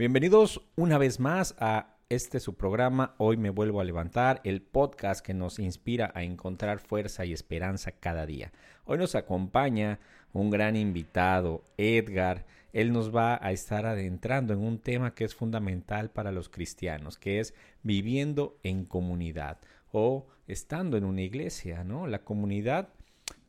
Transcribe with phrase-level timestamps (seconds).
[0.00, 5.22] Bienvenidos una vez más a este su programa Hoy me vuelvo a levantar, el podcast
[5.22, 8.50] que nos inspira a encontrar fuerza y esperanza cada día.
[8.86, 10.00] Hoy nos acompaña
[10.32, 12.46] un gran invitado, Edgar.
[12.72, 17.18] Él nos va a estar adentrando en un tema que es fundamental para los cristianos,
[17.18, 19.58] que es viviendo en comunidad
[19.92, 22.06] o estando en una iglesia, ¿no?
[22.06, 22.88] La comunidad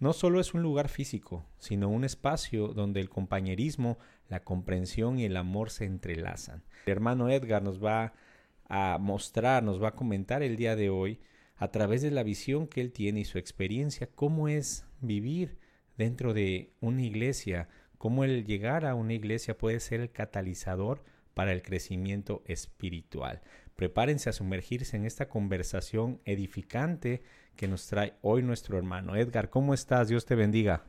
[0.01, 5.25] no solo es un lugar físico, sino un espacio donde el compañerismo, la comprensión y
[5.25, 6.63] el amor se entrelazan.
[6.87, 8.13] El hermano Edgar nos va
[8.67, 11.19] a mostrar, nos va a comentar el día de hoy,
[11.55, 15.59] a través de la visión que él tiene y su experiencia, cómo es vivir
[15.97, 21.03] dentro de una iglesia, cómo el llegar a una iglesia puede ser el catalizador
[21.35, 23.43] para el crecimiento espiritual.
[23.75, 27.21] Prepárense a sumergirse en esta conversación edificante
[27.55, 29.15] que nos trae hoy nuestro hermano.
[29.15, 30.07] Edgar, ¿cómo estás?
[30.07, 30.83] Dios te bendiga.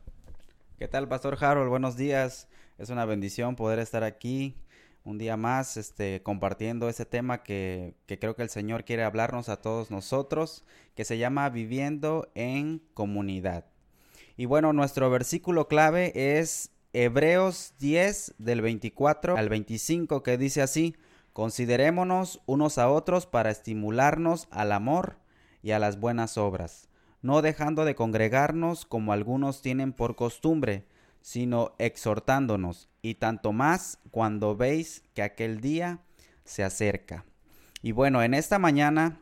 [0.77, 1.69] ¿Qué tal, Pastor Harold?
[1.69, 2.47] Buenos días.
[2.77, 4.55] Es una bendición poder estar aquí
[5.03, 9.49] un día más este, compartiendo ese tema que, que creo que el Señor quiere hablarnos
[9.49, 10.63] a todos nosotros,
[10.95, 13.65] que se llama Viviendo en Comunidad.
[14.37, 20.95] Y bueno, nuestro versículo clave es Hebreos 10 del 24 al 25 que dice así,
[21.33, 25.17] considerémonos unos a otros para estimularnos al amor
[25.61, 26.89] y a las buenas obras,
[27.21, 30.85] no dejando de congregarnos como algunos tienen por costumbre,
[31.21, 35.99] sino exhortándonos, y tanto más cuando veis que aquel día
[36.45, 37.25] se acerca.
[37.81, 39.21] Y bueno, en esta mañana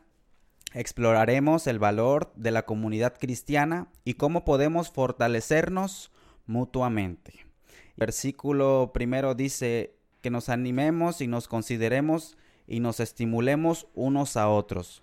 [0.74, 6.10] exploraremos el valor de la comunidad cristiana y cómo podemos fortalecernos
[6.46, 7.46] mutuamente.
[7.96, 14.48] El versículo primero dice que nos animemos y nos consideremos y nos estimulemos unos a
[14.48, 15.02] otros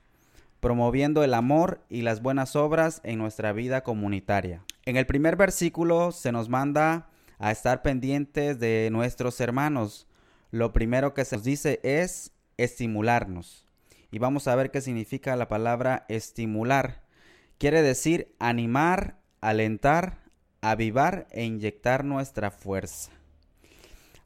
[0.60, 4.64] promoviendo el amor y las buenas obras en nuestra vida comunitaria.
[4.86, 10.08] En el primer versículo se nos manda a estar pendientes de nuestros hermanos.
[10.52, 13.66] Lo primero que se nos dice es estimularnos.
[14.12, 17.04] Y vamos a ver qué significa la palabra estimular.
[17.58, 20.24] Quiere decir animar, alentar,
[20.62, 23.12] avivar e inyectar nuestra fuerza.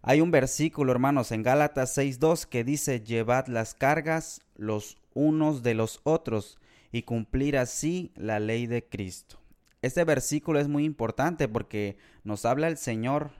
[0.05, 5.75] Hay un versículo, hermanos, en Gálatas 6.2 que dice, llevad las cargas los unos de
[5.75, 6.59] los otros
[6.91, 9.39] y cumplir así la ley de Cristo.
[9.81, 13.31] Este versículo es muy importante porque nos habla el Señor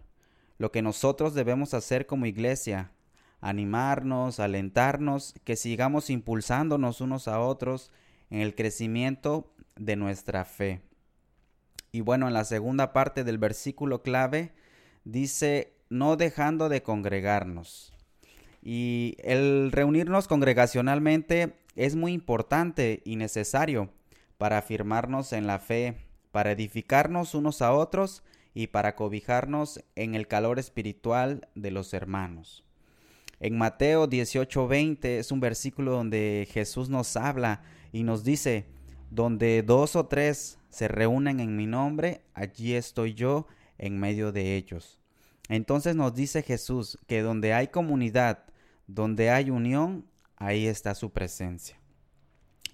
[0.58, 2.92] lo que nosotros debemos hacer como iglesia,
[3.42, 7.92] animarnos, alentarnos, que sigamos impulsándonos unos a otros
[8.30, 10.82] en el crecimiento de nuestra fe.
[11.92, 14.54] Y bueno, en la segunda parte del versículo clave
[15.04, 17.94] dice, no dejando de congregarnos.
[18.64, 23.90] Y el reunirnos congregacionalmente es muy importante y necesario
[24.38, 25.98] para afirmarnos en la fe,
[26.32, 28.24] para edificarnos unos a otros
[28.56, 32.64] y para cobijarnos en el calor espiritual de los hermanos.
[33.40, 37.62] En Mateo 18:20 es un versículo donde Jesús nos habla
[37.92, 38.66] y nos dice,
[39.12, 43.46] donde dos o tres se reúnen en mi nombre, allí estoy yo
[43.78, 45.03] en medio de ellos.
[45.50, 48.46] Entonces nos dice Jesús que donde hay comunidad,
[48.88, 50.06] donde hay unión,
[50.38, 51.80] ahí está su presencia.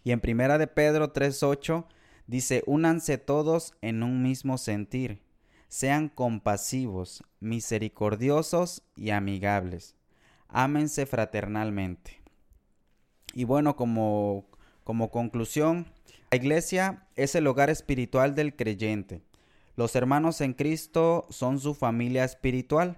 [0.04, 1.88] Y en primera de Pedro 3:8
[2.28, 5.22] dice, "Únanse todos en un mismo sentir,
[5.68, 9.96] sean compasivos, misericordiosos y amigables.
[10.48, 12.22] Ámense fraternalmente."
[13.34, 14.50] Y bueno, como
[14.90, 15.86] como conclusión,
[16.32, 19.22] la iglesia es el hogar espiritual del creyente.
[19.80, 22.98] Los hermanos en Cristo son su familia espiritual.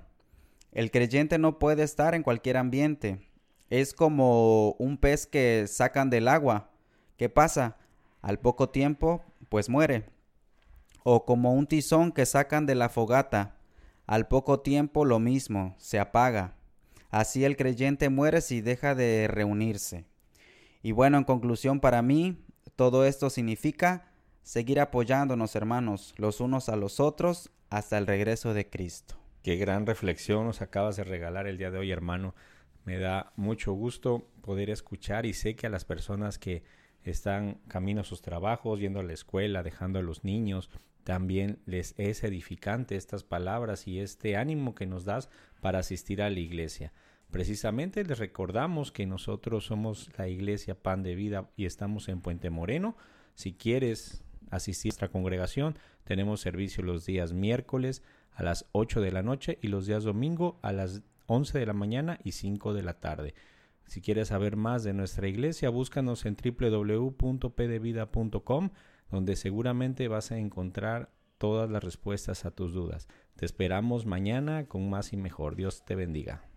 [0.71, 3.29] El creyente no puede estar en cualquier ambiente.
[3.69, 6.71] Es como un pez que sacan del agua.
[7.17, 7.77] ¿Qué pasa?
[8.23, 10.09] Al poco tiempo, pues muere.
[11.03, 13.59] O como un tizón que sacan de la fogata.
[14.07, 16.55] Al poco tiempo lo mismo, se apaga.
[17.11, 20.05] Así el creyente muere si deja de reunirse.
[20.81, 22.43] Y bueno, en conclusión para mí,
[22.75, 24.10] todo esto significa
[24.43, 29.15] seguir apoyándonos, hermanos, los unos a los otros hasta el regreso de Cristo.
[29.43, 32.35] Qué gran reflexión nos acabas de regalar el día de hoy, hermano.
[32.85, 36.63] Me da mucho gusto poder escuchar y sé que a las personas que
[37.03, 40.69] están camino a sus trabajos, yendo a la escuela, dejando a los niños,
[41.03, 45.29] también les es edificante estas palabras y este ánimo que nos das
[45.59, 46.93] para asistir a la iglesia.
[47.31, 52.49] Precisamente les recordamos que nosotros somos la iglesia Pan de Vida y estamos en Puente
[52.49, 52.97] Moreno.
[53.33, 58.03] Si quieres asistir a nuestra congregación, tenemos servicio los días miércoles
[58.33, 61.73] a las 8 de la noche y los días domingo a las 11 de la
[61.73, 63.33] mañana y 5 de la tarde.
[63.85, 68.69] Si quieres saber más de nuestra iglesia, búscanos en www.pdevida.com,
[69.09, 73.09] donde seguramente vas a encontrar todas las respuestas a tus dudas.
[73.35, 75.55] Te esperamos mañana con más y mejor.
[75.55, 76.50] Dios te bendiga.